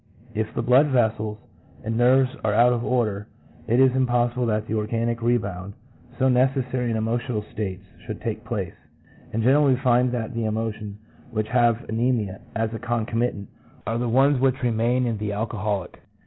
[0.33, 1.37] If the blood vessels
[1.83, 3.27] and nerves are out of order,
[3.67, 5.75] it is impossible that the organic rebound,
[6.17, 8.73] so necessary in all emotional states, should take place;
[9.31, 10.97] and generally we find that the emotions
[11.29, 13.47] which have anemia as a concomitant
[13.85, 15.99] are the ones which remain in the alcoholic.